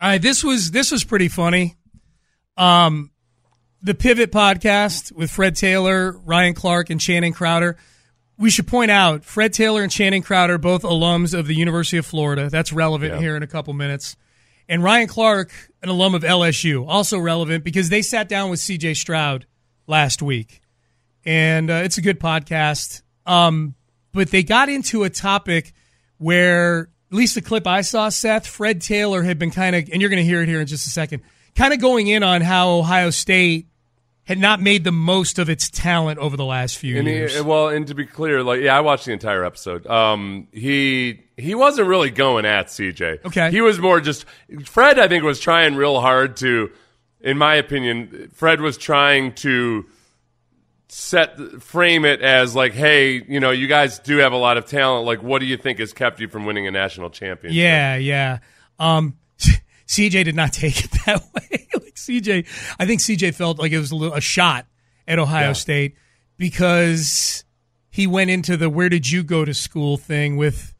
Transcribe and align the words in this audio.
All 0.00 0.08
right, 0.08 0.22
this 0.22 0.44
was 0.44 0.70
this 0.70 0.92
was 0.92 1.02
pretty 1.02 1.28
funny. 1.28 1.76
Um, 2.56 3.10
the 3.82 3.94
Pivot 3.94 4.30
podcast 4.30 5.12
with 5.12 5.30
Fred 5.30 5.56
Taylor, 5.56 6.12
Ryan 6.24 6.54
Clark, 6.54 6.90
and 6.90 7.00
Channing 7.00 7.32
Crowder. 7.32 7.76
We 8.36 8.50
should 8.50 8.68
point 8.68 8.92
out 8.92 9.24
Fred 9.24 9.52
Taylor 9.52 9.82
and 9.82 9.90
Channing 9.90 10.22
Crowder, 10.22 10.58
both 10.58 10.82
alums 10.82 11.36
of 11.36 11.48
the 11.48 11.54
University 11.54 11.96
of 11.96 12.06
Florida. 12.06 12.48
That's 12.48 12.72
relevant 12.72 13.20
here 13.20 13.36
in 13.36 13.42
a 13.42 13.48
couple 13.48 13.72
minutes. 13.74 14.16
And 14.68 14.84
Ryan 14.84 15.08
Clark, 15.08 15.50
an 15.82 15.88
alum 15.88 16.14
of 16.14 16.22
LSU, 16.22 16.86
also 16.86 17.18
relevant 17.18 17.64
because 17.64 17.88
they 17.88 18.02
sat 18.02 18.28
down 18.28 18.50
with 18.50 18.60
CJ 18.60 18.96
Stroud 18.96 19.46
last 19.88 20.22
week, 20.22 20.60
and 21.24 21.70
uh, 21.70 21.80
it's 21.84 21.98
a 21.98 22.02
good 22.02 22.20
podcast. 22.20 23.02
Um, 23.26 23.74
but 24.12 24.30
they 24.30 24.44
got 24.44 24.68
into 24.68 25.02
a 25.04 25.10
topic 25.10 25.72
where, 26.18 26.90
at 27.10 27.16
least 27.16 27.34
the 27.34 27.42
clip 27.42 27.66
I 27.66 27.80
saw, 27.80 28.08
Seth, 28.08 28.46
Fred 28.46 28.80
Taylor 28.80 29.22
had 29.22 29.38
been 29.38 29.50
kind 29.50 29.74
of, 29.76 29.88
and 29.92 30.00
you're 30.00 30.10
going 30.10 30.22
to 30.22 30.28
hear 30.28 30.42
it 30.42 30.48
here 30.48 30.60
in 30.60 30.66
just 30.66 30.86
a 30.86 30.90
second, 30.90 31.22
kind 31.56 31.72
of 31.72 31.80
going 31.80 32.06
in 32.06 32.22
on 32.22 32.40
how 32.42 32.70
Ohio 32.70 33.10
State 33.10 33.66
had 34.24 34.38
not 34.38 34.60
made 34.60 34.84
the 34.84 34.92
most 34.92 35.38
of 35.38 35.48
its 35.48 35.70
talent 35.70 36.18
over 36.18 36.36
the 36.36 36.44
last 36.44 36.76
few 36.76 36.98
And 36.98 37.08
years. 37.08 37.34
he, 37.34 37.40
well, 37.40 37.68
and 37.68 37.86
to 37.86 37.94
be 37.94 38.04
clear, 38.04 38.42
like 38.42 38.60
yeah, 38.60 38.76
I 38.76 38.80
watched 38.80 39.06
the 39.06 39.12
entire 39.12 39.42
episode. 39.42 39.86
Um, 39.86 40.48
he 40.52 41.22
he 41.38 41.54
wasn't 41.54 41.88
really 41.88 42.10
going 42.10 42.44
at 42.44 42.66
CJ. 42.66 43.24
Okay. 43.24 43.50
he 43.50 43.62
was 43.62 43.78
more 43.78 44.02
just 44.02 44.26
Fred. 44.66 44.98
I 44.98 45.08
think 45.08 45.24
was 45.24 45.40
trying 45.40 45.76
real 45.76 45.98
hard 46.02 46.36
to, 46.38 46.70
in 47.22 47.38
my 47.38 47.54
opinion, 47.54 48.30
Fred 48.34 48.60
was 48.60 48.76
trying 48.76 49.32
to 49.36 49.86
set 50.88 51.62
frame 51.62 52.04
it 52.04 52.22
as 52.22 52.54
like, 52.54 52.72
hey, 52.72 53.22
you 53.28 53.40
know, 53.40 53.50
you 53.50 53.66
guys 53.66 53.98
do 53.98 54.18
have 54.18 54.32
a 54.32 54.36
lot 54.36 54.56
of 54.56 54.66
talent. 54.66 55.06
Like, 55.06 55.22
what 55.22 55.40
do 55.40 55.46
you 55.46 55.56
think 55.56 55.78
has 55.78 55.92
kept 55.92 56.20
you 56.20 56.28
from 56.28 56.46
winning 56.46 56.66
a 56.66 56.70
national 56.70 57.10
championship? 57.10 57.56
Yeah, 57.56 57.96
yeah. 57.96 58.38
Um, 58.78 59.18
CJ 59.86 60.24
did 60.24 60.34
not 60.34 60.52
take 60.54 60.84
it 60.84 60.90
that 61.06 61.22
way. 61.34 61.68
like 61.74 61.94
CJ, 61.94 62.46
I 62.78 62.86
think 62.86 63.00
CJ 63.00 63.34
felt 63.34 63.58
like 63.58 63.72
it 63.72 63.78
was 63.78 63.90
a, 63.90 63.96
little, 63.96 64.14
a 64.14 64.20
shot 64.20 64.66
at 65.06 65.18
Ohio 65.18 65.52
State 65.52 65.96
because 66.36 67.44
he 67.90 68.06
went 68.06 68.30
into 68.30 68.56
the 68.56 68.68
"Where 68.70 68.88
did 68.88 69.10
you 69.10 69.22
go 69.22 69.44
to 69.44 69.54
school?" 69.54 69.96
thing 69.96 70.36
with 70.36 70.74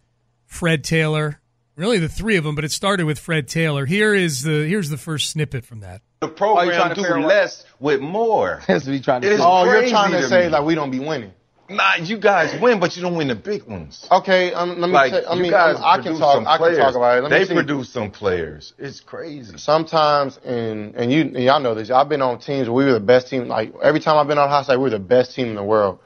Fred 0.45 0.85
Taylor. 0.85 1.41
Really, 1.77 1.99
the 1.99 2.09
three 2.09 2.37
of 2.37 2.45
them, 2.45 2.55
but 2.55 2.65
it 2.65 2.73
started 2.73 3.07
with 3.07 3.19
Fred 3.19 3.49
Taylor. 3.49 3.87
Here 3.87 4.15
is 4.15 4.43
the 4.43 4.67
here's 4.67 4.91
the 4.91 4.97
first 4.97 5.31
snippet 5.31 5.65
from 5.65 5.81
that. 5.81 6.03
The 6.21 6.27
Oh, 6.27 6.31
you 6.31 6.35
program 6.37 6.71
trying 6.75 6.89
to 6.91 6.95
do 6.95 7.03
figure 7.03 7.19
out- 7.19 7.25
less 7.27 7.65
with 7.81 8.01
more. 8.01 8.61
That's 8.69 8.85
what 8.87 8.95
he 8.95 9.01
trying 9.01 9.23
to 9.23 9.29
It's 9.31 9.39
say. 9.41 9.45
Oh, 9.47 9.65
you're 9.65 9.89
trying 9.89 10.13
to, 10.13 10.21
to 10.23 10.29
say 10.29 10.47
me. 10.47 10.49
like 10.49 10.65
we 10.65 10.75
don't 10.75 10.91
be 10.91 10.99
winning. 11.01 11.33
Nah, 11.71 11.97
you 11.97 12.17
guys 12.17 12.59
win, 12.63 12.81
but 12.81 12.97
you 12.97 13.03
don't 13.03 13.15
win 13.17 13.29
the 13.29 13.35
big 13.35 13.65
ones. 13.65 14.09
Okay, 14.11 14.55
um, 14.55 14.81
let 14.81 14.89
me. 14.89 14.95
Like 14.95 15.13
say, 15.13 15.23
I 15.25 15.35
you 15.35 15.43
mean, 15.43 15.51
guys 15.51 15.77
I 15.79 16.01
can 16.03 16.19
talk. 16.19 16.37
some 16.37 16.47
I 16.49 16.57
can 16.57 16.75
talk 16.79 16.95
about 16.97 17.19
it. 17.19 17.21
Let 17.21 17.31
me 17.31 17.39
they 17.39 17.45
see. 17.45 17.53
produce 17.55 17.91
some 17.91 18.11
players. 18.11 18.73
It's 18.79 19.01
crazy. 19.01 19.59
Sometimes, 19.59 20.39
and 20.47 20.95
and 20.95 21.13
you 21.13 21.21
and 21.21 21.37
y'all 21.45 21.61
know 21.61 21.75
this. 21.75 21.91
I've 21.91 22.09
been 22.09 22.23
on 22.23 22.39
teams 22.41 22.71
where 22.71 22.75
we 22.75 22.85
were 22.87 22.99
the 22.99 23.05
best 23.05 23.29
team. 23.29 23.49
Like 23.49 23.75
every 23.83 24.01
time 24.01 24.17
I've 24.17 24.27
been 24.27 24.39
on 24.39 24.49
a 24.49 24.51
high 24.51 24.63
side, 24.63 24.77
we 24.79 24.85
were 24.85 24.91
the 24.91 24.99
best 24.99 25.35
team 25.35 25.49
in 25.49 25.57
the 25.57 25.63
world. 25.63 25.99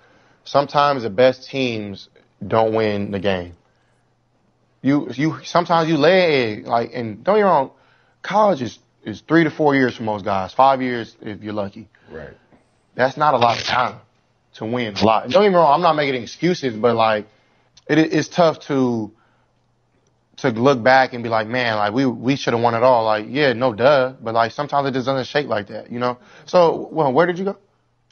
Sometimes 0.45 1.05
the 1.05 1.11
best 1.11 1.49
teams 1.49 2.09
don't 2.45 2.75
win 2.75 3.13
the 3.13 3.21
game. 3.21 3.53
You 4.83 5.11
you 5.15 5.39
sometimes 5.45 5.89
you 5.89 5.97
lay 5.97 6.53
an 6.55 6.59
egg. 6.59 6.67
Like 6.67 6.91
and 6.93 7.23
don't 7.23 7.37
get 7.37 7.43
me 7.43 7.45
wrong, 7.45 7.71
college 8.23 8.63
is 8.63 8.81
is 9.05 9.21
three 9.23 9.45
to 9.45 9.51
four 9.51 9.75
years 9.75 9.97
for 9.97 10.03
most 10.05 10.25
guys. 10.25 10.53
Five 10.53 10.83
years 10.83 11.17
if 11.21 11.43
you're 11.43 11.53
lucky. 11.53 11.89
Right. 12.11 12.37
that's 12.95 13.17
not 13.17 13.35
a 13.35 13.39
lot 13.39 13.59
of 13.59 13.65
time 13.65 14.01
to 14.55 14.65
win 14.67 14.95
a 14.97 15.05
lot. 15.05 15.29
Don't 15.31 15.43
get 15.45 15.49
me 15.51 15.55
wrong, 15.57 15.75
I'm 15.75 15.81
not 15.81 15.95
making 15.97 16.23
excuses, 16.23 16.75
but 16.77 16.95
like 16.95 17.27
it, 17.89 17.99
it's 17.99 18.29
tough 18.29 18.61
to 18.67 19.11
to 20.39 20.49
look 20.51 20.83
back 20.83 21.13
and 21.13 21.23
be 21.23 21.29
like, 21.29 21.47
man, 21.47 21.77
like 21.77 21.93
we 21.93 22.05
we 22.07 22.37
should 22.37 22.53
have 22.53 22.63
won 22.63 22.75
it 22.75 22.83
all. 22.83 23.05
Like, 23.05 23.27
yeah, 23.29 23.53
no 23.53 23.73
duh, 23.73 24.13
but 24.21 24.35
like 24.35 24.53
sometimes 24.53 24.89
it 24.89 24.93
just 24.93 25.07
doesn't 25.07 25.27
shake 25.27 25.47
like 25.47 25.69
that, 25.69 25.91
you 25.93 25.99
know. 25.99 26.19
So, 26.47 26.89
well, 26.93 27.13
where 27.13 27.27
did 27.27 27.39
you 27.39 27.45
go? 27.45 27.57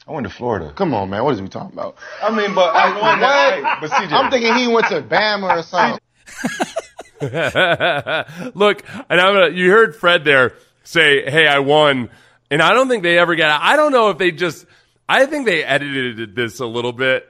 I 0.07 0.11
went 0.13 0.25
to 0.27 0.33
Florida. 0.33 0.73
Come 0.75 0.93
on, 0.95 1.09
man, 1.11 1.23
what 1.23 1.33
is 1.35 1.41
we 1.41 1.47
talking 1.47 1.73
about? 1.77 1.95
I 2.23 2.35
mean, 2.35 2.55
but 2.55 2.75
I 2.75 2.89
won 2.89 3.01
What? 3.01 3.19
that. 3.19 3.77
But 3.81 3.89
CJ, 3.91 4.11
I'm 4.11 4.31
thinking 4.31 4.55
he 4.55 4.67
went 4.67 4.87
to 4.87 5.01
Bama 5.03 5.59
or 5.59 5.63
something. 5.63 5.99
Look, 8.55 8.83
and 9.09 9.21
I'm 9.21 9.33
gonna. 9.33 9.49
You 9.49 9.69
heard 9.71 9.95
Fred 9.95 10.23
there 10.23 10.53
say, 10.83 11.29
"Hey, 11.29 11.47
I 11.47 11.59
won," 11.59 12.09
and 12.49 12.61
I 12.61 12.73
don't 12.73 12.89
think 12.89 13.03
they 13.03 13.17
ever 13.17 13.35
got. 13.35 13.61
I 13.61 13.75
don't 13.75 13.91
know 13.91 14.09
if 14.09 14.17
they 14.17 14.31
just. 14.31 14.65
I 15.07 15.25
think 15.25 15.45
they 15.45 15.63
edited 15.63 16.35
this 16.35 16.59
a 16.59 16.65
little 16.65 16.93
bit 16.93 17.27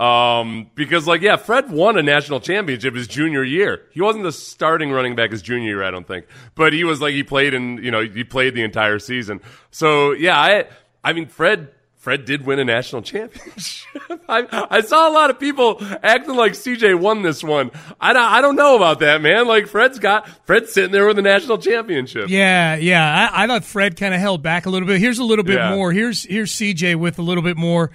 um, 0.00 0.70
because, 0.74 1.06
like, 1.06 1.20
yeah, 1.20 1.36
Fred 1.36 1.70
won 1.70 1.98
a 1.98 2.02
national 2.02 2.40
championship 2.40 2.94
his 2.94 3.06
junior 3.06 3.44
year. 3.44 3.82
He 3.92 4.00
wasn't 4.00 4.24
the 4.24 4.32
starting 4.32 4.90
running 4.90 5.14
back 5.14 5.30
his 5.30 5.42
junior 5.42 5.68
year, 5.68 5.84
I 5.84 5.90
don't 5.90 6.08
think, 6.08 6.26
but 6.54 6.72
he 6.72 6.84
was 6.84 7.00
like 7.00 7.12
he 7.12 7.22
played 7.22 7.54
in. 7.54 7.78
You 7.78 7.90
know, 7.90 8.00
he 8.02 8.24
played 8.24 8.54
the 8.54 8.62
entire 8.62 8.98
season. 8.98 9.40
So 9.70 10.12
yeah, 10.12 10.38
I. 10.38 10.64
I 11.02 11.12
mean, 11.12 11.26
Fred. 11.26 11.68
Fred 12.00 12.24
did 12.24 12.46
win 12.46 12.58
a 12.58 12.64
national 12.64 13.02
championship. 13.02 13.86
I, 14.28 14.66
I 14.70 14.80
saw 14.80 15.06
a 15.08 15.12
lot 15.12 15.28
of 15.28 15.38
people 15.38 15.76
acting 16.02 16.34
like 16.34 16.52
CJ 16.52 16.98
won 16.98 17.20
this 17.20 17.44
one. 17.44 17.70
I 18.00 18.14
don't, 18.14 18.22
I 18.24 18.40
don't 18.40 18.56
know 18.56 18.74
about 18.74 19.00
that, 19.00 19.20
man. 19.20 19.46
Like 19.46 19.66
Fred's 19.66 19.98
got 19.98 20.26
Fred's 20.46 20.72
sitting 20.72 20.92
there 20.92 21.06
with 21.06 21.18
a 21.18 21.22
national 21.22 21.58
championship. 21.58 22.30
Yeah, 22.30 22.76
yeah. 22.76 23.28
I, 23.32 23.44
I 23.44 23.46
thought 23.46 23.64
Fred 23.64 23.96
kind 23.98 24.14
of 24.14 24.20
held 24.20 24.42
back 24.42 24.64
a 24.64 24.70
little 24.70 24.88
bit. 24.88 24.98
Here's 24.98 25.18
a 25.18 25.24
little 25.24 25.44
bit 25.44 25.56
Yeah. 25.56 25.74
more. 25.74 25.92
Here's 25.92 26.24
here's 26.24 26.52
CJ 26.52 26.96
with 26.96 27.18
a 27.18 27.22
little 27.22 27.42
bit 27.42 27.58
more 27.58 27.90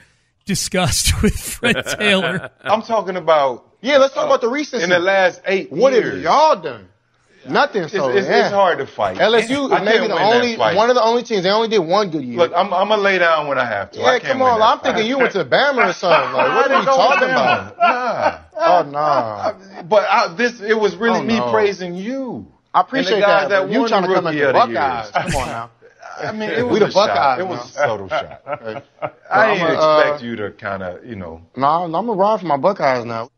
disgust 0.46 1.22
with 1.24 1.36
Fred 1.40 1.84
Taylor. 2.00 2.52
I'm 2.62 2.84
talking 2.84 3.16
about 3.18 3.74
Yeah, 3.82 3.98
let's 3.98 4.14
talk 4.14 4.28
about 4.28 4.42
the 4.42 4.50
recent 4.50 4.84
in 4.84 4.90
the 4.92 5.00
last 5.00 5.42
eight 5.48 5.72
what 5.72 5.94
years. 5.94 6.14
have 6.14 6.22
y'all 6.22 6.62
done? 6.62 6.90
Nothing. 7.50 7.84
It's, 7.84 7.94
So 7.94 8.10
it's, 8.10 8.28
yeah. 8.28 8.46
it's 8.46 8.54
hard 8.54 8.80
to 8.80 8.88
fight. 8.88 9.18
LSU 9.18 9.72
I 9.72 9.78
is 9.80 9.86
maybe 9.86 10.08
the 10.08 10.18
only 10.20 10.58
one 10.58 10.90
of 10.90 10.96
the 10.96 11.04
only 11.04 11.24
teams. 11.24 11.44
They 11.44 11.50
only 11.50 11.68
did 11.68 11.80
one 11.80 12.10
good 12.12 12.24
year. 12.24 12.38
Look, 12.38 12.54
I'm, 12.56 12.74
I'm 12.74 12.88
gonna 12.90 13.02
lay 13.02 13.20
down 13.20 13.48
when 13.48 13.58
I 13.58 13.66
have 13.66 13.92
to. 13.92 14.02
I 14.02 14.14
yeah, 14.14 14.20
can't 14.20 14.34
come 14.34 14.42
on. 14.42 14.62
I'm 14.62 14.80
thinking 14.80 15.06
you 15.06 15.18
went 15.20 15.34
to 15.34 15.46
Bama 15.46 15.90
or 15.90 15.94
something. 15.94 16.34
Like, 16.34 16.56
what 16.56 16.72
are 16.72 16.80
you 16.80 16.86
didn't 16.86 16.86
go 16.86 16.92
to 16.92 16.98
talking 16.98 17.30
about? 17.30 17.78
Nah. 17.78 18.40
Oh 18.58 18.84
no. 18.84 19.84
But 19.84 20.04
I, 20.10 20.34
this, 20.36 20.62
it 20.62 20.78
was 20.80 20.96
really 20.96 21.20
Oh, 21.20 21.24
me 21.24 21.40
no. 21.40 21.52
praising 21.52 21.96
you. 21.96 22.48
I 22.74 22.82
appreciate 22.82 23.14
And 23.16 23.24
the 23.24 23.28
guys 23.28 23.50
that. 23.50 23.68
that 23.68 23.72
you 23.72 23.88
trying 23.88 24.04
to 24.04 24.14
come 24.14 24.28
at 24.28 24.34
the 24.36 24.54
Buckeyes? 24.54 25.12
Come 25.12 25.36
on 25.36 25.48
now. 25.48 25.72
I 26.18 26.32
mean, 26.32 26.50
it 26.50 26.64
was 26.66 26.74
We 26.74 26.80
the 26.80 26.86
a 26.88 26.92
shot. 26.92 27.08
Buckeyes 27.08 27.40
It 27.40 27.48
was 27.48 27.60
a 27.70 27.74
subtle 27.74 28.10
shot. 28.10 28.42
I 28.46 28.82
I'm 29.32 29.58
didn't 29.58 29.76
a, 29.76 29.80
uh, 29.82 30.00
expect 30.00 30.24
you 30.24 30.36
to 30.38 30.52
kind 30.52 30.84
of, 30.84 31.06
you 31.06 31.16
know. 31.16 31.42
No, 31.56 31.68
I'm 31.68 31.92
gonna 31.92 32.14
ride 32.14 32.40
for 32.40 32.46
my 32.48 32.58
Buckeyes 32.58 33.06
now. 33.06 33.30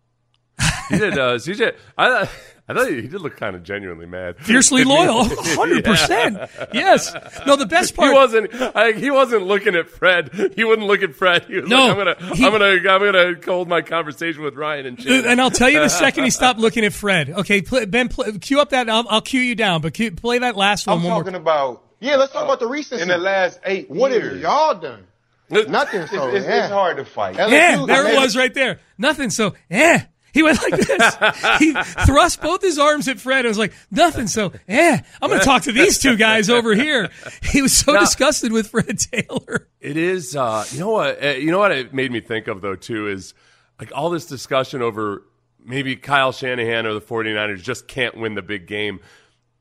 He 0.89 0.97
did. 0.97 1.17
Uh, 1.17 1.35
CJ, 1.35 1.75
I, 1.97 2.29
I 2.69 2.73
thought 2.73 2.89
he 2.89 3.01
did 3.03 3.21
look 3.21 3.37
kind 3.37 3.55
of 3.55 3.63
genuinely 3.63 4.05
mad. 4.05 4.35
Fiercely 4.39 4.83
loyal, 4.85 5.23
hundred 5.29 5.85
percent. 5.85 6.37
Yes. 6.73 7.13
No, 7.45 7.55
the 7.55 7.65
best 7.65 7.95
part. 7.95 8.09
He 8.09 8.13
part. 8.13 8.31
wasn't. 8.31 8.75
I, 8.75 8.91
he 8.91 9.09
wasn't 9.09 9.43
looking 9.47 9.73
at 9.75 9.89
Fred. 9.89 10.53
He 10.55 10.63
wouldn't 10.65 10.85
look 10.87 11.01
at 11.01 11.15
Fred. 11.15 11.45
He 11.45 11.61
was 11.61 11.69
No, 11.69 11.87
like, 11.87 11.91
I'm 11.91 11.97
gonna, 12.19 12.35
he- 12.35 12.45
I'm 12.45 12.51
gonna, 12.51 12.65
I'm 12.65 12.79
gonna 13.11 13.35
hold 13.45 13.69
my 13.69 13.81
conversation 13.81 14.43
with 14.43 14.55
Ryan 14.55 14.85
and 14.85 14.99
Channing. 14.99 15.25
And 15.25 15.39
I'll 15.39 15.49
tell 15.51 15.69
you 15.69 15.79
the 15.79 15.87
second 15.89 16.25
he 16.25 16.29
stopped 16.29 16.59
looking 16.67 16.83
at 16.83 16.91
Fred. 16.93 17.29
Okay, 17.29 17.61
play, 17.61 17.85
Ben, 17.85 18.09
play, 18.09 18.37
cue 18.37 18.59
up 18.59 18.71
that. 18.71 18.89
I'll, 18.89 19.05
I'll 19.09 19.21
cue 19.21 19.39
you 19.41 19.55
down, 19.55 19.79
but 19.81 19.93
cue, 19.93 20.11
play 20.11 20.39
that 20.39 20.57
last 20.57 20.87
one 20.87 20.97
I'm 20.97 21.03
one 21.03 21.13
more. 21.13 21.23
talking 21.23 21.35
about 21.39 21.83
Yeah, 22.01 22.17
let's 22.17 22.33
talk 22.33 22.43
about 22.43 22.59
the 22.59 22.67
recency. 22.67 23.01
in 23.01 23.07
the 23.07 23.17
last 23.17 23.61
eight 23.63 23.89
what 23.89 24.11
have 24.11 24.21
years. 24.21 24.41
y'all 24.41 24.75
done? 24.77 25.05
Nothing. 25.49 26.05
So 26.07 26.27
it's, 26.27 26.45
yeah. 26.45 26.63
it's 26.65 26.73
hard 26.73 26.97
to 26.97 27.05
fight. 27.05 27.37
LSU 27.37 27.51
Yeah, 27.51 27.85
there 27.87 28.11
it 28.13 28.17
was 28.17 28.35
right 28.35 28.53
there. 28.53 28.81
Nothing. 28.97 29.29
So, 29.29 29.53
yeah. 29.69 30.07
He 30.37 30.43
went 30.43 30.61
like 30.61 30.77
this. 30.79 31.17
he 31.59 31.73
thrust 32.05 32.41
both 32.41 32.61
his 32.61 32.77
arms 32.77 33.07
at 33.07 33.19
Fred 33.19 33.39
and 33.39 33.47
was 33.47 33.57
like, 33.57 33.73
nothing. 33.89 34.27
So, 34.27 34.53
eh, 34.67 34.99
I'm 35.19 35.29
going 35.29 35.39
to 35.39 35.45
talk 35.45 35.63
to 35.63 35.71
these 35.71 35.97
two 35.97 36.15
guys 36.15 36.47
over 36.47 36.75
here. 36.75 37.09
He 37.41 37.63
was 37.63 37.73
so 37.73 37.93
Now- 37.93 38.01
disgusted 38.01 38.51
with 38.51 38.67
Fred 38.67 38.99
Taylor. 38.99 39.67
It 39.81 39.97
is. 39.97 40.35
Uh, 40.35 40.63
you 40.71 40.79
know 40.79 40.91
what? 40.91 41.23
Uh, 41.23 41.29
you 41.29 41.49
know 41.49 41.57
what 41.57 41.71
it 41.71 41.91
made 41.91 42.11
me 42.11 42.19
think 42.21 42.47
of 42.47 42.61
though 42.61 42.75
too 42.75 43.07
is 43.07 43.33
like 43.79 43.91
all 43.95 44.11
this 44.11 44.27
discussion 44.27 44.83
over 44.83 45.23
maybe 45.65 45.95
Kyle 45.95 46.31
Shanahan 46.31 46.85
or 46.85 46.93
the 46.93 47.01
49ers 47.01 47.63
just 47.63 47.87
can't 47.87 48.15
win 48.15 48.35
the 48.35 48.43
big 48.43 48.67
game. 48.67 48.99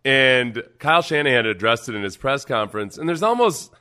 And 0.04 0.62
Kyle 0.78 1.00
Shanahan 1.00 1.46
addressed 1.46 1.88
it 1.88 1.94
in 1.94 2.02
his 2.02 2.18
press 2.18 2.44
conference, 2.44 2.98
and 2.98 3.08
there's 3.08 3.22
almost 3.22 3.72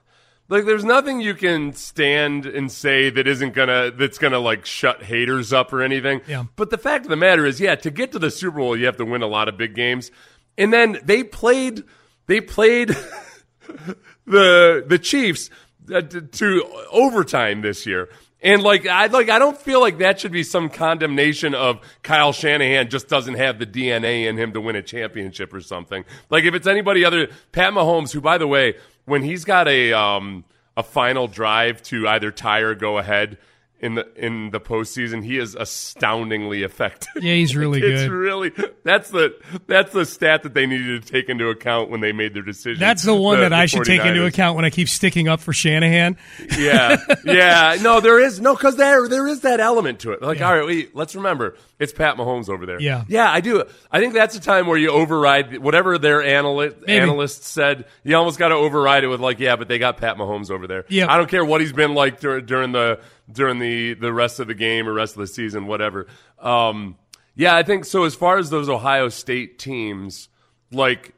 like 0.47 0.65
there's 0.65 0.85
nothing 0.85 1.21
you 1.21 1.33
can 1.33 1.73
stand 1.73 2.45
and 2.45 2.71
say 2.71 3.09
that 3.09 3.27
isn't 3.27 3.53
gonna 3.53 3.91
that's 3.91 4.17
gonna 4.17 4.39
like 4.39 4.65
shut 4.65 5.03
haters 5.03 5.51
up 5.51 5.73
or 5.73 5.81
anything. 5.81 6.21
Yeah. 6.27 6.45
But 6.55 6.69
the 6.69 6.77
fact 6.77 7.05
of 7.05 7.09
the 7.09 7.15
matter 7.15 7.45
is, 7.45 7.59
yeah, 7.59 7.75
to 7.75 7.91
get 7.91 8.11
to 8.11 8.19
the 8.19 8.29
Super 8.31 8.57
Bowl, 8.57 8.77
you 8.77 8.85
have 8.85 8.97
to 8.97 9.05
win 9.05 9.21
a 9.21 9.27
lot 9.27 9.47
of 9.47 9.57
big 9.57 9.75
games. 9.75 10.11
And 10.57 10.71
then 10.71 10.99
they 11.03 11.23
played 11.23 11.83
they 12.27 12.41
played 12.41 12.89
the 14.25 14.83
the 14.85 14.99
Chiefs 14.99 15.49
uh, 15.93 16.01
to, 16.01 16.21
to 16.21 16.85
overtime 16.91 17.61
this 17.61 17.85
year. 17.85 18.09
And 18.41 18.61
like 18.61 18.85
I 18.85 19.07
like 19.07 19.29
I 19.29 19.39
don't 19.39 19.57
feel 19.57 19.81
like 19.81 19.97
that 19.97 20.19
should 20.19 20.31
be 20.31 20.43
some 20.43 20.69
condemnation 20.69 21.55
of 21.55 21.79
Kyle 22.03 22.31
Shanahan 22.31 22.89
just 22.91 23.07
doesn't 23.07 23.33
have 23.33 23.57
the 23.57 23.65
DNA 23.65 24.27
in 24.27 24.37
him 24.37 24.53
to 24.53 24.61
win 24.61 24.75
a 24.75 24.83
championship 24.83 25.51
or 25.53 25.61
something. 25.61 26.05
Like 26.29 26.43
if 26.43 26.53
it's 26.53 26.67
anybody 26.67 27.03
other 27.03 27.29
Pat 27.51 27.73
Mahomes, 27.73 28.11
who 28.13 28.21
by 28.21 28.37
the 28.37 28.45
way, 28.45 28.75
when 29.05 29.23
he's 29.23 29.45
got 29.45 29.67
a 29.67 29.93
um 29.93 30.43
a 30.77 30.83
final 30.83 31.27
drive 31.27 31.81
to 31.83 32.07
either 32.07 32.31
tie 32.31 32.59
or 32.59 32.75
go 32.75 32.97
ahead 32.97 33.37
in 33.85 33.95
the 33.95 34.07
in 34.15 34.49
the 34.49 34.59
postseason, 34.59 35.23
he 35.23 35.37
is 35.37 35.55
astoundingly 35.55 36.63
effective. 36.63 37.23
Yeah, 37.23 37.35
he's 37.35 37.55
really 37.55 37.81
it's 37.83 38.03
good. 38.03 38.11
really 38.11 38.51
that's 38.83 39.11
the 39.11 39.35
that's 39.67 39.93
the 39.93 40.05
stat 40.05 40.43
that 40.43 40.53
they 40.53 40.65
needed 40.65 41.03
to 41.03 41.11
take 41.11 41.29
into 41.29 41.49
account 41.49 41.91
when 41.91 42.01
they 42.01 42.11
made 42.11 42.33
their 42.33 42.41
decision. 42.41 42.79
That's 42.79 43.03
the 43.03 43.15
one 43.15 43.39
that 43.39 43.53
I 43.53 43.67
should 43.67 43.85
take 43.85 44.03
into 44.03 44.25
account 44.25 44.55
when 44.55 44.65
I 44.65 44.71
keep 44.71 44.89
sticking 44.89 45.27
up 45.27 45.39
for 45.39 45.53
Shanahan. 45.53 46.17
Yeah, 46.57 46.97
yeah. 47.25 47.77
No, 47.81 47.99
there 47.99 48.19
is 48.19 48.41
no 48.41 48.55
because 48.55 48.75
there 48.75 49.07
there 49.07 49.27
is 49.27 49.41
that 49.41 49.59
element 49.59 49.99
to 49.99 50.11
it. 50.11 50.21
Like, 50.21 50.41
all 50.41 50.55
right, 50.55 50.65
wait, 50.65 50.95
let's 50.95 51.15
remember 51.15 51.55
it's 51.77 51.91
Pat 51.91 52.15
Mahomes 52.15 52.49
over 52.49 52.65
there. 52.65 52.79
Yeah. 52.79 53.03
yeah. 53.07 53.29
I 53.29 53.41
do. 53.41 53.63
I 53.91 53.99
think 53.99 54.13
that's 54.13 54.35
a 54.35 54.39
time 54.39 54.67
where 54.67 54.77
you 54.77 54.91
override 54.91 55.57
whatever 55.57 55.97
their 55.97 56.23
analyst 56.23 56.77
Maybe. 56.81 56.99
analysts 56.99 57.47
said. 57.47 57.85
You 58.03 58.15
almost 58.15 58.39
got 58.39 58.49
to 58.49 58.55
override 58.55 59.03
it 59.03 59.07
with 59.07 59.19
like, 59.19 59.39
yeah, 59.39 59.57
but 59.57 59.67
they 59.67 59.77
got 59.77 59.97
Pat 59.97 60.15
Mahomes 60.15 60.49
over 60.49 60.67
there. 60.67 60.85
Yeah, 60.87 61.11
I 61.11 61.17
don't 61.17 61.29
care 61.29 61.43
what 61.43 61.59
he's 61.59 61.73
been 61.73 61.93
like 61.93 62.21
dur- 62.21 62.41
during 62.41 62.71
the 62.71 63.01
during 63.31 63.59
the 63.59 63.93
the 63.93 64.13
rest 64.13 64.39
of 64.39 64.47
the 64.47 64.55
game 64.55 64.87
or 64.87 64.93
rest 64.93 65.13
of 65.13 65.19
the 65.19 65.27
season, 65.27 65.67
whatever. 65.67 66.07
Um, 66.39 66.97
yeah, 67.35 67.55
I 67.55 67.63
think 67.63 67.85
so. 67.85 68.03
As 68.03 68.15
far 68.15 68.37
as 68.37 68.49
those 68.49 68.69
Ohio 68.69 69.09
State 69.09 69.59
teams, 69.59 70.29
like 70.71 71.15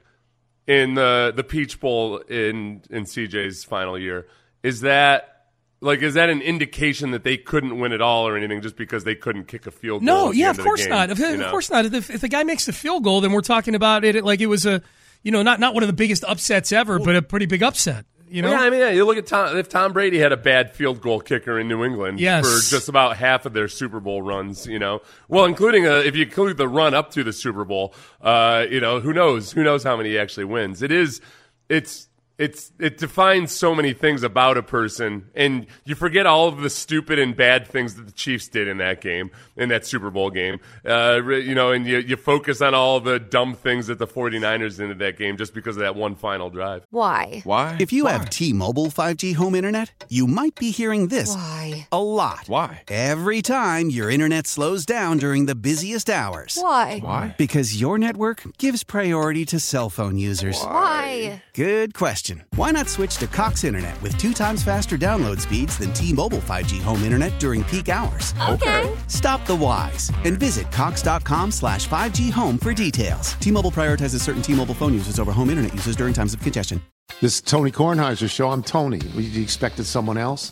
in 0.67 0.93
the 0.93 1.33
the 1.35 1.43
Peach 1.43 1.79
Bowl 1.79 2.17
in 2.17 2.81
in 2.89 3.05
CJ's 3.05 3.63
final 3.63 3.97
year. 3.97 4.27
Is 4.63 4.81
that 4.81 5.45
like 5.79 6.01
is 6.01 6.15
that 6.15 6.29
an 6.29 6.41
indication 6.41 7.11
that 7.11 7.23
they 7.23 7.37
couldn't 7.37 7.79
win 7.79 7.93
at 7.93 8.01
all 8.01 8.27
or 8.27 8.37
anything 8.37 8.61
just 8.61 8.75
because 8.75 9.03
they 9.05 9.15
couldn't 9.15 9.45
kick 9.45 9.65
a 9.65 9.71
field 9.71 10.05
goal? 10.05 10.05
No, 10.05 10.27
at 10.27 10.31
the 10.33 10.37
yeah, 10.37 10.49
end 10.49 10.51
of 10.51 10.57
the 10.57 10.63
course 10.63 10.81
game, 10.81 10.89
not. 10.89 11.09
Of, 11.09 11.19
you 11.19 11.43
of 11.43 11.51
course 11.51 11.69
not. 11.71 11.85
If, 11.85 12.09
if 12.09 12.21
the 12.21 12.27
guy 12.27 12.43
makes 12.43 12.65
the 12.65 12.73
field 12.73 13.03
goal, 13.03 13.21
then 13.21 13.31
we're 13.31 13.41
talking 13.41 13.75
about 13.75 14.03
it 14.03 14.23
like 14.25 14.41
it 14.41 14.47
was 14.47 14.65
a, 14.65 14.81
you 15.23 15.31
know, 15.31 15.41
not 15.41 15.59
not 15.59 15.73
one 15.73 15.83
of 15.83 15.87
the 15.87 15.93
biggest 15.93 16.23
upsets 16.25 16.71
ever, 16.71 16.99
but 16.99 17.15
a 17.15 17.21
pretty 17.21 17.45
big 17.45 17.63
upset. 17.63 18.05
You 18.29 18.41
know, 18.41 18.51
Yeah, 18.51 18.59
I 18.59 18.69
mean, 18.69 18.79
yeah, 18.79 18.89
you 18.89 19.05
look 19.05 19.17
at 19.17 19.25
Tom. 19.25 19.55
If 19.57 19.69
Tom 19.69 19.93
Brady 19.93 20.17
had 20.19 20.31
a 20.31 20.37
bad 20.37 20.73
field 20.73 21.01
goal 21.01 21.21
kicker 21.21 21.57
in 21.59 21.67
New 21.67 21.83
England 21.85 22.19
Yes. 22.19 22.45
for 22.45 22.75
just 22.75 22.89
about 22.89 23.17
half 23.17 23.45
of 23.45 23.53
their 23.53 23.67
Super 23.67 23.99
Bowl 23.99 24.21
runs, 24.21 24.67
you 24.67 24.79
know, 24.79 25.01
well, 25.29 25.45
including 25.45 25.87
uh 25.87 25.95
if 26.05 26.15
you 26.15 26.23
include 26.25 26.57
the 26.57 26.67
run 26.67 26.93
up 26.93 27.11
to 27.11 27.23
the 27.23 27.31
Super 27.33 27.63
Bowl, 27.65 27.93
uh, 28.21 28.65
you 28.69 28.79
know, 28.81 28.99
who 28.99 29.13
knows? 29.13 29.51
Who 29.51 29.63
knows 29.63 29.83
how 29.83 29.95
many 29.95 30.09
he 30.09 30.19
actually 30.19 30.45
wins? 30.45 30.81
It 30.81 30.91
is, 30.91 31.21
it's. 31.69 32.07
It's 32.37 32.71
it 32.77 32.99
defines 32.99 33.51
so 33.51 33.73
many 33.73 33.93
things 33.93 34.21
about 34.21 34.57
a 34.57 34.63
person, 34.63 35.27
and 35.33 35.65
you 35.85 35.95
forget 35.95 36.27
all 36.27 36.47
of 36.47 36.61
the 36.61 36.69
stupid 36.69 37.17
and 37.17 37.35
bad 37.35 37.65
things 37.65 37.95
that 37.95 38.05
the 38.05 38.11
Chiefs 38.11 38.47
did 38.47 38.67
in 38.67 38.77
that 38.77 39.01
game, 39.01 39.31
in 39.55 39.69
that 39.69 39.87
Super 39.87 40.11
Bowl 40.11 40.29
game. 40.29 40.59
Uh, 40.85 41.19
you 41.23 41.55
know, 41.55 41.71
and 41.71 41.87
you, 41.87 41.97
you 41.97 42.15
focus 42.15 42.61
on 42.61 42.75
all 42.75 42.99
the 42.99 43.17
dumb 43.19 43.55
things 43.55 43.87
that 43.87 43.97
the 43.97 44.05
49ers 44.05 44.77
did 44.77 44.91
in 44.91 44.97
that 44.99 45.17
game 45.17 45.35
just 45.37 45.55
because 45.55 45.77
of 45.77 45.81
that 45.81 45.95
one 45.95 46.13
final 46.13 46.51
drive. 46.51 46.85
Why? 46.91 47.41
Why? 47.43 47.75
If 47.79 47.91
you 47.91 48.05
have 48.05 48.29
T-Mobile 48.29 48.87
5G 48.87 49.33
home 49.33 49.55
internet, 49.55 50.05
you 50.07 50.27
might 50.27 50.53
be 50.53 50.69
hearing 50.69 51.07
this 51.07 51.33
Why? 51.33 51.87
a 51.91 52.01
lot. 52.01 52.43
Why? 52.47 52.83
Every 52.87 53.41
time 53.41 53.89
your 53.89 54.11
internet 54.11 54.45
slows 54.45 54.85
down 54.85 55.17
during 55.17 55.47
the 55.47 55.55
busiest 55.55 56.07
hours. 56.07 56.59
Why? 56.61 56.99
Why? 56.99 57.35
Because 57.39 57.81
your 57.81 57.97
network 57.97 58.43
gives 58.59 58.83
priority 58.83 59.43
to 59.45 59.59
cell 59.59 59.89
phone 59.89 60.17
users. 60.17 60.61
Why? 60.61 61.41
Good 61.53 61.95
question. 61.95 62.26
Why 62.55 62.71
not 62.71 62.89
switch 62.89 63.17
to 63.17 63.27
Cox 63.27 63.63
Internet 63.63 64.01
with 64.01 64.17
two 64.17 64.33
times 64.33 64.63
faster 64.63 64.97
download 64.97 65.39
speeds 65.39 65.77
than 65.77 65.93
T-Mobile 65.93 66.39
5G 66.39 66.81
home 66.81 67.03
internet 67.03 67.39
during 67.39 67.63
peak 67.63 67.89
hours? 67.89 68.33
Okay. 68.49 68.95
Stop 69.07 69.45
the 69.45 69.55
whys 69.55 70.11
and 70.25 70.39
visit 70.39 70.71
cox.com 70.71 71.51
slash 71.51 71.87
5G 71.87 72.31
home 72.31 72.57
for 72.57 72.73
details. 72.73 73.33
T-Mobile 73.35 73.71
prioritizes 73.71 74.21
certain 74.21 74.41
T-Mobile 74.41 74.75
phone 74.75 74.93
users 74.93 75.19
over 75.19 75.31
home 75.31 75.49
internet 75.49 75.73
users 75.73 75.95
during 75.95 76.13
times 76.13 76.33
of 76.33 76.41
congestion. 76.41 76.81
This 77.21 77.35
is 77.35 77.41
Tony 77.41 77.71
Kornheiser 77.71 78.29
show. 78.29 78.49
I'm 78.51 78.63
Tony. 78.63 78.99
You 79.15 79.41
expected 79.41 79.85
someone 79.85 80.17
else? 80.17 80.51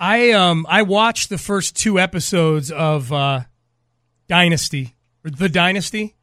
I 0.00 0.30
um 0.32 0.66
I 0.68 0.82
watched 0.82 1.28
the 1.28 1.38
first 1.38 1.76
two 1.76 2.00
episodes 2.00 2.72
of 2.72 3.12
uh, 3.12 3.40
Dynasty 4.28 4.94
The 5.22 5.48
Dynasty. 5.48 6.16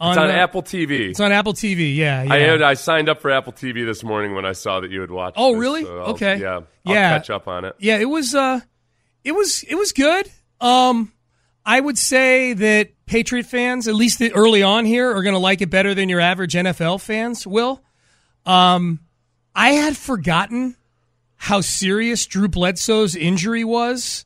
on 0.00 0.18
uh, 0.18 0.32
Apple 0.32 0.62
TV. 0.62 1.10
It's 1.10 1.20
on 1.20 1.32
Apple 1.32 1.54
TV. 1.54 1.94
Yeah, 1.96 2.24
yeah. 2.24 2.32
I 2.34 2.38
had, 2.38 2.62
I 2.62 2.74
signed 2.74 3.08
up 3.08 3.22
for 3.22 3.30
Apple 3.30 3.52
TV 3.52 3.86
this 3.86 4.02
morning 4.02 4.34
when 4.34 4.44
I 4.44 4.52
saw 4.52 4.80
that 4.80 4.90
you 4.90 5.00
had 5.00 5.10
watched. 5.10 5.38
It. 5.38 5.40
Oh, 5.40 5.52
this, 5.52 5.60
really? 5.60 5.84
so 5.84 5.90
Okay. 5.90 6.36
Yeah. 6.40 6.60
I'll 6.84 6.94
Yeah. 6.94 7.16
catch 7.16 7.30
up 7.30 7.46
on 7.48 7.64
it. 7.64 7.76
yeah, 7.78 7.96
it 7.98 8.04
was 8.08 8.34
uh 8.34 8.60
it 9.24 9.32
was 9.32 9.62
it 9.68 9.76
was 9.76 9.92
good. 9.92 10.30
Um 10.60 11.12
I 11.64 11.80
would 11.80 11.96
say 11.96 12.52
that 12.52 12.90
Patriot 13.06 13.46
fans, 13.46 13.88
at 13.88 13.94
least 13.94 14.20
early 14.34 14.62
on 14.62 14.84
here, 14.84 15.10
are 15.16 15.22
going 15.22 15.32
to 15.34 15.38
like 15.38 15.62
it 15.62 15.70
better 15.70 15.94
than 15.94 16.10
your 16.10 16.20
average 16.20 16.52
NFL 16.52 17.00
fans 17.00 17.46
will. 17.46 17.80
Um 18.44 19.00
I 19.54 19.70
had 19.70 19.96
forgotten 19.96 20.76
how 21.44 21.60
serious 21.60 22.24
Drew 22.26 22.48
Bledsoe's 22.48 23.14
injury 23.14 23.64
was 23.64 24.24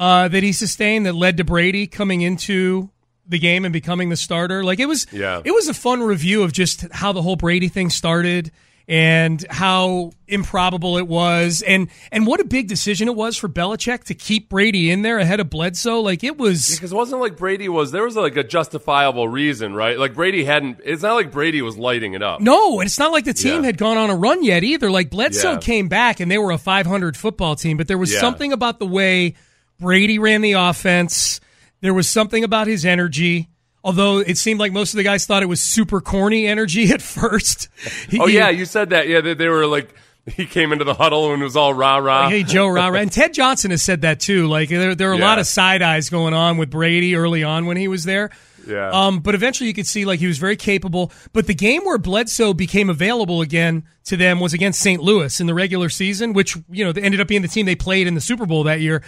uh, 0.00 0.26
that 0.28 0.42
he 0.42 0.52
sustained 0.52 1.06
that 1.06 1.14
led 1.14 1.36
to 1.36 1.44
Brady 1.44 1.86
coming 1.86 2.22
into 2.22 2.90
the 3.28 3.38
game 3.38 3.64
and 3.64 3.72
becoming 3.72 4.08
the 4.08 4.16
starter. 4.16 4.64
Like 4.64 4.80
it 4.80 4.86
was, 4.86 5.06
Yeah. 5.12 5.40
it 5.44 5.52
was 5.52 5.68
a 5.68 5.74
fun 5.74 6.02
review 6.02 6.42
of 6.42 6.52
just 6.52 6.86
how 6.92 7.12
the 7.12 7.22
whole 7.22 7.36
Brady 7.36 7.68
thing 7.68 7.88
started 7.90 8.50
and 8.88 9.44
how 9.50 10.12
improbable 10.28 10.96
it 10.96 11.08
was, 11.08 11.60
and 11.66 11.88
and 12.12 12.24
what 12.26 12.38
a 12.38 12.44
big 12.44 12.68
decision 12.68 13.08
it 13.08 13.16
was 13.16 13.36
for 13.36 13.48
Belichick 13.48 14.04
to 14.04 14.14
keep 14.14 14.48
Brady 14.48 14.90
in 14.92 15.02
there 15.02 15.18
ahead 15.18 15.40
of 15.40 15.50
Bledsoe. 15.50 16.00
Like 16.00 16.22
it 16.22 16.38
was, 16.38 16.76
Because 16.76 16.92
it 16.92 16.94
wasn't 16.94 17.20
like 17.20 17.36
Brady 17.36 17.68
was. 17.68 17.90
There 17.90 18.04
was 18.04 18.14
like 18.14 18.36
a 18.36 18.44
justifiable 18.44 19.28
reason, 19.28 19.74
right? 19.74 19.98
Like 19.98 20.14
Brady 20.14 20.44
hadn't. 20.44 20.80
It's 20.84 21.02
not 21.02 21.14
like 21.14 21.32
Brady 21.32 21.62
was 21.62 21.76
lighting 21.76 22.14
it 22.14 22.22
up. 22.22 22.40
No, 22.40 22.78
and 22.80 22.86
it's 22.86 22.98
not 22.98 23.10
like 23.10 23.24
the 23.24 23.34
team 23.34 23.62
Yeah. 23.62 23.66
had 23.66 23.78
gone 23.78 23.96
on 23.98 24.08
a 24.10 24.14
run 24.16 24.44
yet 24.44 24.62
either. 24.62 24.90
Like 24.90 25.10
Bledsoe 25.10 25.52
Yeah. 25.54 25.58
came 25.58 25.88
back 25.88 26.20
and 26.20 26.30
they 26.30 26.38
were 26.38 26.52
a 26.52 26.58
500 26.58 27.16
football 27.16 27.56
team, 27.56 27.76
but 27.76 27.88
there 27.88 27.98
was 27.98 28.12
Yeah. 28.12 28.20
something 28.20 28.52
about 28.52 28.78
the 28.78 28.86
way 28.86 29.34
Brady 29.80 30.18
ran 30.20 30.42
the 30.42 30.52
offense. 30.52 31.40
There 31.80 31.92
was 31.92 32.08
something 32.08 32.44
about 32.44 32.66
his 32.68 32.86
energy. 32.86 33.48
Although 33.86 34.18
it 34.18 34.36
seemed 34.36 34.58
like 34.58 34.72
most 34.72 34.92
of 34.94 34.96
the 34.98 35.04
guys 35.04 35.26
thought 35.26 35.44
it 35.44 35.46
was 35.46 35.62
super 35.62 36.00
corny 36.00 36.46
energy 36.46 36.90
at 36.92 37.00
first. 37.00 37.68
He- 38.10 38.18
Oh 38.20 38.26
yeah, 38.26 38.50
you 38.50 38.64
said 38.64 38.90
that. 38.90 39.06
Yeah, 39.08 39.20
they, 39.20 39.34
they 39.34 39.48
were 39.48 39.66
like 39.66 39.94
he 40.26 40.44
came 40.44 40.72
into 40.72 40.84
the 40.84 40.92
huddle 40.94 41.32
and 41.32 41.40
was 41.40 41.56
all 41.56 41.72
rah 41.72 41.98
rah. 41.98 42.28
Hey 42.28 42.42
Joe 42.42 42.66
rah, 42.66 42.88
rah. 42.88 42.98
and 42.98 43.12
Ted 43.12 43.32
Johnson 43.32 43.70
has 43.70 43.82
said 43.84 44.00
that 44.00 44.18
too. 44.18 44.48
Like 44.48 44.70
there, 44.70 44.96
there 44.96 45.08
were 45.10 45.14
a 45.14 45.18
lot 45.18 45.38
of 45.38 45.46
side 45.46 45.82
eyes 45.82 46.10
going 46.10 46.34
on 46.34 46.56
with 46.56 46.68
Brady 46.68 47.14
early 47.14 47.44
on 47.44 47.66
when 47.66 47.76
he 47.76 47.86
was 47.86 48.02
there. 48.02 48.30
Yeah. 48.66 48.90
Um, 48.90 49.20
but 49.20 49.36
eventually 49.36 49.68
you 49.68 49.74
could 49.74 49.86
see 49.86 50.04
like 50.04 50.18
he 50.18 50.26
was 50.26 50.38
very 50.38 50.56
capable. 50.56 51.12
But 51.32 51.46
the 51.46 51.54
game 51.54 51.84
where 51.84 51.98
Bledsoe 51.98 52.52
became 52.54 52.90
available 52.90 53.40
again 53.40 53.84
to 54.06 54.16
them 54.16 54.40
was 54.40 54.52
against 54.52 54.80
St. 54.80 55.00
Louis 55.00 55.38
in 55.40 55.46
the 55.46 55.54
regular 55.54 55.88
season, 55.88 56.32
which 56.32 56.56
you 56.68 56.84
know 56.84 56.90
ended 57.00 57.20
up 57.20 57.28
being 57.28 57.42
the 57.42 57.48
team 57.48 57.64
they 57.64 57.76
played 57.76 58.08
in 58.08 58.14
the 58.16 58.20
Super 58.20 58.46
Bowl 58.46 58.64
that 58.64 58.80
year. 58.80 59.04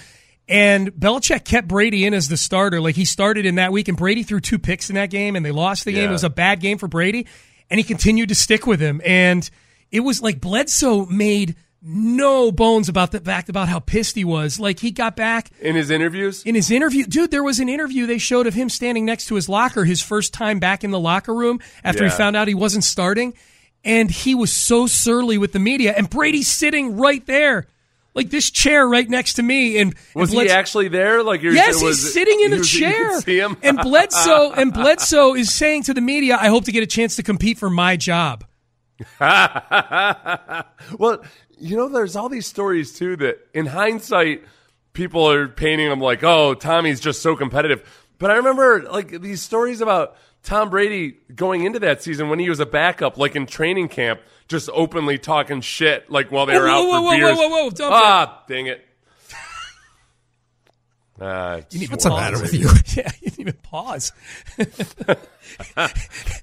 And 0.48 0.92
Belichick 0.92 1.44
kept 1.44 1.68
Brady 1.68 2.06
in 2.06 2.14
as 2.14 2.28
the 2.28 2.36
starter. 2.36 2.80
Like 2.80 2.96
he 2.96 3.04
started 3.04 3.44
in 3.44 3.56
that 3.56 3.70
week, 3.70 3.88
and 3.88 3.96
Brady 3.96 4.22
threw 4.22 4.40
two 4.40 4.58
picks 4.58 4.88
in 4.88 4.94
that 4.94 5.10
game, 5.10 5.36
and 5.36 5.44
they 5.44 5.50
lost 5.50 5.84
the 5.84 5.92
game. 5.92 6.08
It 6.08 6.12
was 6.12 6.24
a 6.24 6.30
bad 6.30 6.60
game 6.60 6.78
for 6.78 6.88
Brady, 6.88 7.26
and 7.68 7.78
he 7.78 7.84
continued 7.84 8.30
to 8.30 8.34
stick 8.34 8.66
with 8.66 8.80
him. 8.80 9.02
And 9.04 9.48
it 9.90 10.00
was 10.00 10.22
like 10.22 10.40
Bledsoe 10.40 11.06
made 11.06 11.56
no 11.80 12.50
bones 12.50 12.88
about 12.88 13.12
the 13.12 13.20
fact 13.20 13.48
about 13.48 13.68
how 13.68 13.78
pissed 13.78 14.16
he 14.16 14.24
was. 14.24 14.58
Like 14.58 14.80
he 14.80 14.90
got 14.90 15.16
back 15.16 15.50
In 15.60 15.76
his 15.76 15.90
interviews, 15.90 16.42
in 16.42 16.54
his 16.54 16.70
interview, 16.70 17.04
dude, 17.04 17.30
there 17.30 17.44
was 17.44 17.60
an 17.60 17.68
interview 17.68 18.06
they 18.06 18.18
showed 18.18 18.46
of 18.46 18.54
him 18.54 18.68
standing 18.68 19.04
next 19.04 19.26
to 19.26 19.34
his 19.34 19.48
locker, 19.48 19.84
his 19.84 20.02
first 20.02 20.32
time 20.32 20.58
back 20.58 20.82
in 20.82 20.90
the 20.90 20.98
locker 20.98 21.34
room 21.34 21.60
after 21.84 22.04
he 22.04 22.10
found 22.10 22.36
out 22.36 22.48
he 22.48 22.54
wasn't 22.54 22.84
starting. 22.84 23.34
And 23.84 24.10
he 24.10 24.34
was 24.34 24.52
so 24.52 24.86
surly 24.86 25.38
with 25.38 25.52
the 25.52 25.60
media. 25.60 25.94
And 25.96 26.10
Brady's 26.10 26.48
sitting 26.48 26.96
right 26.96 27.24
there, 27.26 27.66
like 28.18 28.30
this 28.30 28.50
chair 28.50 28.86
right 28.86 29.08
next 29.08 29.34
to 29.34 29.42
me. 29.42 29.78
And 29.78 29.94
was 30.14 30.32
and 30.32 30.42
he 30.42 30.50
actually 30.50 30.88
there? 30.88 31.22
Like, 31.22 31.40
you're- 31.42 31.54
Yes, 31.56 31.80
was 31.82 31.98
he's 32.02 32.12
sitting 32.12 32.40
in 32.40 32.52
a 32.52 32.58
was- 32.58 32.74
you 32.74 32.86
could 32.86 32.92
chair. 32.94 33.20
see 33.22 33.38
him? 33.38 33.56
and 33.62 33.78
Bledsoe 33.78 34.52
and 34.52 34.74
Bledsoe 34.74 35.34
is 35.34 35.54
saying 35.54 35.84
to 35.84 35.94
the 35.94 36.00
media, 36.00 36.36
"I 36.40 36.48
hope 36.48 36.64
to 36.64 36.72
get 36.72 36.82
a 36.82 36.86
chance 36.86 37.16
to 37.16 37.22
compete 37.22 37.56
for 37.58 37.70
my 37.70 37.96
job." 37.96 38.44
well, 40.98 41.22
you 41.58 41.76
know, 41.76 41.88
there's 41.88 42.16
all 42.16 42.28
these 42.28 42.46
stories 42.46 42.92
too 42.92 43.16
that, 43.16 43.38
in 43.54 43.66
hindsight, 43.66 44.44
people 44.92 45.30
are 45.30 45.48
painting 45.48 45.88
them 45.88 46.00
like, 46.00 46.22
"Oh, 46.24 46.54
Tommy's 46.54 47.00
just 47.00 47.22
so 47.22 47.36
competitive." 47.36 47.82
But 48.18 48.30
I 48.30 48.34
remember 48.36 48.82
like 48.90 49.20
these 49.20 49.40
stories 49.42 49.80
about 49.80 50.16
Tom 50.42 50.70
Brady 50.70 51.16
going 51.34 51.64
into 51.64 51.78
that 51.80 52.02
season 52.02 52.28
when 52.28 52.38
he 52.38 52.48
was 52.48 52.60
a 52.60 52.66
backup, 52.66 53.16
like 53.18 53.36
in 53.36 53.46
training 53.46 53.88
camp, 53.88 54.20
just 54.48 54.68
openly 54.72 55.18
talking 55.18 55.60
shit, 55.60 56.10
like 56.10 56.30
while 56.32 56.46
they 56.46 56.54
Whoa, 56.54 56.60
were 56.62 56.68
out 56.68 56.76
whoa, 56.76 56.84
for 56.84 56.90
whoa, 56.90 57.02
whoa, 57.02 57.10
beers. 57.16 57.36
whoa, 57.38 57.48
whoa, 57.48 57.64
whoa, 57.64 57.70
don't- 57.70 57.92
ah, 57.92 58.42
dang 58.48 58.66
it! 58.66 58.84
Ah, 61.20 61.56
What's 61.90 62.04
the 62.04 62.10
matter 62.10 62.40
with 62.40 62.54
you? 62.54 62.68
yeah, 62.96 63.10
you 63.20 63.30
didn't 63.30 63.40
even 63.40 63.54
pause. 63.54 64.12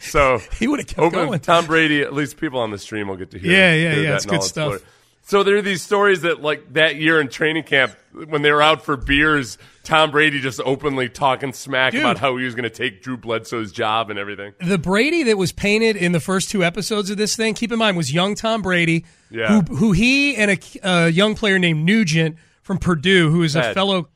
So 0.02 0.40
He 0.60 0.68
would've 0.68 0.88
kept 0.88 1.00
open- 1.00 1.26
going. 1.28 1.40
Tom 1.40 1.66
Brady, 1.66 2.02
at 2.02 2.14
least 2.14 2.36
people 2.38 2.60
on 2.60 2.72
the 2.72 2.78
stream 2.78 3.08
will 3.08 3.16
get 3.16 3.32
to 3.32 3.40
hear. 3.40 3.52
Yeah, 3.52 3.74
yeah, 3.74 3.92
hear 3.94 4.04
yeah, 4.04 4.10
that 4.10 4.16
it's 4.18 4.26
good 4.26 4.44
stuff. 4.44 4.80
story. 4.80 4.80
So 5.28 5.42
there 5.42 5.58
are 5.58 5.62
these 5.64 5.82
stories 5.82 6.22
that, 6.22 6.42
like 6.44 6.74
that 6.74 6.98
year 6.98 7.20
in 7.20 7.30
training 7.30 7.64
camp, 7.64 7.96
when 8.14 8.44
they 8.44 8.52
were 8.52 8.62
out 8.62 8.86
for 8.86 8.96
beers, 8.96 9.58
Tom 9.84 10.12
Brady 10.12 10.40
just 10.40 10.62
openly 10.64 11.10
talking 11.10 11.52
smack 11.52 11.94
Dude. 11.94 12.02
about 12.02 12.20
how 12.20 12.38
he 12.38 12.46
was 12.46 12.54
going 12.54 12.64
to 12.64 12.70
take 12.70 13.02
Drew 13.02 13.18
Bledsoe's 13.18 13.72
job 13.72 14.12
and 14.12 14.20
everything. 14.20 14.54
the 14.62 14.78
Brady 14.78 15.24
that 15.24 15.36
was 15.38 15.52
painted 15.52 15.96
in 15.96 16.12
the 16.12 16.20
first 16.20 16.52
two 16.52 16.64
episodes 16.64 17.10
of 17.10 17.18
this 17.18 17.36
thing, 17.36 17.56
keep 17.56 17.72
in 17.72 17.80
mind, 17.80 17.98
was 17.98 18.14
young 18.14 18.36
Tom 18.36 18.62
Brady, 18.62 19.04
Yeah. 19.32 19.62
who, 19.62 19.76
who 19.76 19.92
he 19.94 20.36
and 20.36 20.60
a, 20.84 21.10
young 21.10 21.34
player 21.34 21.58
named 21.58 21.84
Nugent 21.84 22.38
from 22.62 22.78
Purdue, 22.78 23.32
who 23.32 23.42
is 23.42 23.56
a 23.56 23.62
Ted. 23.62 23.74
fellow 23.74 24.08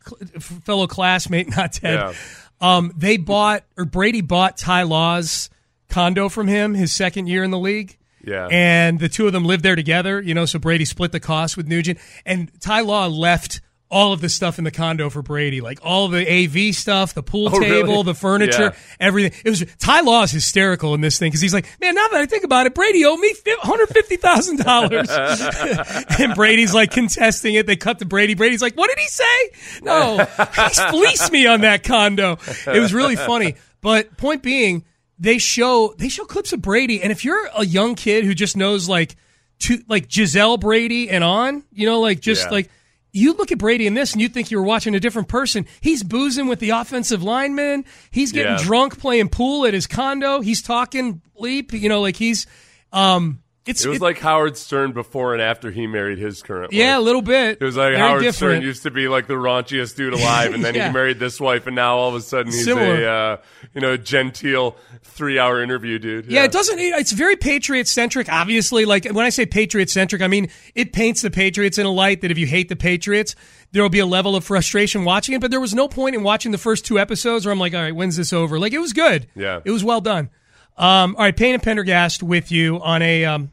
fellow 0.64 0.86
classmate, 0.86 1.50
not 1.58 1.74
Ted. 1.74 2.00
Yeah. 2.00 2.14
Um, 2.62 2.94
they 2.96 3.18
bought 3.18 3.64
or 3.78 3.86
Brady 3.86 4.22
bought 4.22 4.58
Ty 4.58 4.84
Law's 4.84 5.50
condo 5.90 6.30
from 6.30 6.48
him 6.48 6.76
his 6.76 6.92
second 6.94 7.28
year 7.28 7.44
in 7.44 7.50
the 7.52 7.58
league. 7.60 7.98
Yeah. 8.30 8.48
And 8.52 9.00
the 9.00 9.10
two 9.10 9.28
of 9.28 9.34
them 9.34 9.44
lived 9.46 9.64
there 9.64 9.76
together, 9.76 10.22
you 10.22 10.34
know, 10.34 10.46
so 10.46 10.60
Brady 10.60 10.86
split 10.86 11.12
the 11.12 11.20
cost 11.20 11.58
with 11.58 11.68
Nugent. 11.68 12.00
And 12.26 12.52
Ty 12.62 12.82
Law 12.82 13.08
left 13.08 13.62
all 13.92 14.14
of 14.14 14.22
the 14.22 14.30
stuff 14.30 14.60
in 14.60 14.64
the 14.66 14.70
condo 14.72 15.10
for 15.10 15.24
Brady, 15.24 15.62
like 15.62 15.80
all 15.82 16.10
the 16.10 16.22
AV 16.22 16.76
stuff, 16.76 17.16
the 17.16 17.24
pool 17.24 17.50
Oh, 17.52 17.58
really? 17.58 17.82
table, 17.82 18.04
the 18.04 18.14
furniture, 18.14 18.62
Yeah. 18.62 18.72
everything. 19.00 19.42
It 19.44 19.50
was 19.50 19.66
Ty 19.80 20.02
Law 20.02 20.22
is 20.22 20.32
hysterical 20.32 20.94
in 20.94 21.02
this 21.02 21.18
thing 21.18 21.30
because 21.32 21.42
he's 21.42 21.56
like, 21.56 21.66
man, 21.82 21.96
now 21.96 22.08
that 22.10 22.22
I 22.22 22.28
think 22.28 22.44
about 22.44 22.68
it, 22.68 22.76
Brady 22.76 23.04
owed 23.06 23.20
me 23.20 23.34
one 23.46 23.58
hundred 23.64 23.90
fifty 23.90 24.16
thousand 24.18 24.58
dollars, 24.60 25.10
and 26.20 26.36
Brady's 26.36 26.72
like 26.74 26.92
contesting 26.92 27.56
it. 27.56 27.66
They 27.66 27.76
cut 27.78 27.98
to 27.98 28.06
Brady. 28.06 28.36
Brady's 28.36 28.62
like, 28.62 28.76
what 28.76 28.90
did 28.90 29.00
he 29.00 29.08
say? 29.08 29.80
No, 29.82 30.18
he 30.20 30.70
fleeced 30.92 31.32
me 31.32 31.48
on 31.48 31.62
that 31.62 31.84
condo. 31.84 32.38
It 32.68 32.80
was 32.80 32.94
really 32.94 33.16
funny. 33.16 33.56
But 33.82 34.18
point 34.18 34.44
being, 34.44 34.84
they 35.20 35.38
show 35.38 35.94
they 35.98 36.10
show 36.10 36.26
clips 36.26 36.54
of 36.54 36.62
Brady, 36.62 37.02
and 37.02 37.12
if 37.12 37.26
you're 37.26 37.50
a 37.58 37.66
young 37.66 37.96
kid 37.96 38.24
who 38.26 38.34
just 38.34 38.56
knows 38.58 38.88
like 38.88 39.16
to 39.60 39.80
like 39.88 40.08
Gisele 40.08 40.58
Brady 40.58 41.10
and 41.10 41.24
on, 41.24 41.64
you 41.74 41.86
know, 41.86 42.00
like 42.00 42.22
just 42.22 42.46
Yeah. 42.46 42.52
like 42.52 42.70
you 43.12 43.34
look 43.34 43.52
at 43.52 43.58
Brady 43.58 43.88
in 43.88 43.96
this 43.96 44.14
and 44.14 44.22
you 44.22 44.30
think 44.30 44.52
you 44.52 44.58
were 44.58 44.64
watching 44.64 44.94
a 44.96 45.00
different 45.00 45.28
person. 45.28 45.66
He's 45.82 46.04
boozing 46.04 46.48
with 46.48 46.60
the 46.60 46.70
offensive 46.70 47.24
lineman. 47.24 47.84
He's 48.12 48.32
getting 48.32 48.52
Yeah. 48.54 48.64
drunk 48.64 49.00
playing 49.00 49.30
pool 49.30 49.66
at 49.66 49.74
his 49.74 49.88
condo. 49.88 50.42
He's 50.42 50.62
talking 50.62 51.22
bleep, 51.40 51.74
you 51.74 51.90
know, 51.90 52.02
like 52.02 52.16
he's 52.16 52.46
um 52.94 53.40
it's 53.70 53.86
It 53.86 53.90
was 53.90 53.98
it- 53.98 54.02
like 54.02 54.18
Howard 54.20 54.58
Stern 54.58 54.92
before 54.92 55.34
and 55.34 55.42
after 55.42 55.72
he 55.72 55.88
married 55.88 56.18
his 56.18 56.42
current 56.42 56.72
wife. 56.72 56.78
yeah, 56.78 56.98
a 56.98 57.00
little 57.00 57.22
bit. 57.22 57.58
It 57.62 57.64
was 57.64 57.78
like 57.78 57.90
Very 57.94 57.98
Howard 58.00 58.22
different. 58.24 58.54
Stern 58.58 58.62
used 58.64 58.84
to 58.84 58.92
be 58.92 59.08
like 59.08 59.28
the 59.28 59.36
raunchiest 59.36 59.96
dude 59.96 60.14
alive, 60.20 60.54
and 60.54 60.64
then 60.66 60.76
Yeah. 60.76 60.88
he 60.88 60.94
married 60.94 61.20
this 61.20 61.40
wife, 61.40 61.68
and 61.68 61.76
now 61.76 61.98
all 61.98 62.10
of 62.10 62.16
a 62.16 62.22
sudden 62.22 62.52
he's 62.52 62.66
Similar. 62.66 63.04
a 63.04 63.08
uh, 63.34 63.38
you 63.74 63.82
know 63.82 63.96
genteel 63.98 64.76
three 65.04 65.38
hour 65.40 65.62
interview 65.62 66.00
dude. 66.00 66.26
Yeah, 66.26 66.44
it 66.44 66.52
doesn't. 66.52 66.80
it- 66.80 66.94
It's 67.00 67.12
very 67.12 67.36
Patriot 67.36 67.88
centric. 67.88 68.28
Obviously, 68.32 68.86
like 68.86 69.06
when 69.06 69.26
I 69.26 69.30
say 69.30 69.46
Patriot 69.46 69.90
centric, 69.90 70.22
I 70.22 70.28
mean 70.28 70.50
it 70.76 70.92
paints 70.94 71.22
the 71.22 71.30
Patriots 71.32 71.78
in 71.78 71.86
a 71.86 71.92
light 71.92 72.22
that 72.22 72.32
if 72.32 72.38
you 72.38 72.48
hate 72.48 72.70
the 72.70 72.76
Patriots, 72.76 73.36
there 73.72 73.84
will 73.84 73.90
be 73.90 74.00
a 74.00 74.06
level 74.06 74.36
of 74.36 74.44
frustration 74.44 75.04
watching 75.04 75.36
it. 75.36 75.42
But 75.42 75.52
there 75.52 75.60
was 75.60 75.74
no 75.76 75.88
point 75.88 76.16
in 76.16 76.24
watching 76.24 76.52
the 76.52 76.58
first 76.58 76.86
two 76.86 76.98
episodes 77.00 77.46
where 77.46 77.54
I'm 77.54 77.60
like, 77.60 77.74
all 77.76 77.82
right, 77.82 77.96
when's 77.96 78.16
this 78.18 78.34
over? 78.34 78.58
Like 78.60 78.74
it 78.74 78.80
was 78.80 78.94
good. 78.94 79.28
Yeah. 79.36 79.60
it 79.64 79.70
was 79.72 79.84
well 79.84 80.02
done. 80.02 80.30
Um, 80.78 81.16
all 81.18 81.26
right, 81.26 81.36
Payne 81.36 81.56
and 81.56 81.62
Pendergast 81.64 82.24
with 82.24 82.52
you 82.54 82.80
on 82.82 83.02
a 83.02 83.26
um, 83.26 83.52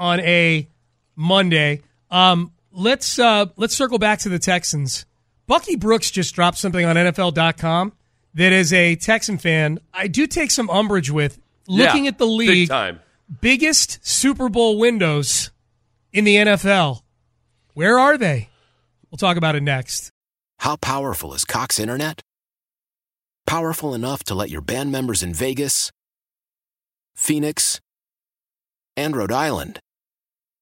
on 0.00 0.18
a 0.20 0.66
Monday. 1.14 1.82
Um, 2.10 2.50
let's 2.72 3.18
uh, 3.20 3.46
let's 3.56 3.76
circle 3.76 3.98
back 3.98 4.18
to 4.20 4.28
the 4.28 4.38
Texans. 4.40 5.06
Bucky 5.46 5.76
Brooks 5.76 6.10
just 6.10 6.34
dropped 6.34 6.58
something 6.58 6.84
on 6.84 6.96
NFL.com 6.96 7.92
that, 8.34 8.52
as 8.52 8.72
a 8.72 8.96
Texan 8.96 9.36
fan, 9.38 9.78
I 9.92 10.06
do 10.08 10.26
take 10.26 10.50
some 10.50 10.68
umbrage 10.70 11.10
with. 11.10 11.38
Looking 11.68 12.04
Yeah, 12.04 12.08
at 12.10 12.18
the 12.18 12.26
big 12.26 12.36
league, 12.48 12.68
time. 12.68 12.98
biggest 13.40 14.04
Super 14.04 14.48
Bowl 14.48 14.78
windows 14.78 15.50
in 16.12 16.24
the 16.24 16.34
NFL. 16.36 17.02
Where 17.74 17.96
are 17.98 18.16
they? 18.18 18.48
We'll 19.10 19.18
talk 19.18 19.36
about 19.36 19.54
it 19.54 19.62
next. 19.62 20.10
How 20.60 20.76
powerful 20.76 21.32
is 21.34 21.44
Cox 21.44 21.78
Internet? 21.78 22.22
Powerful 23.46 23.94
enough 23.94 24.22
to 24.24 24.34
let 24.34 24.50
your 24.50 24.60
band 24.60 24.90
members 24.92 25.22
in 25.22 25.32
Vegas, 25.34 25.90
Phoenix, 27.14 27.80
and 28.96 29.16
Rhode 29.16 29.32
Island 29.32 29.78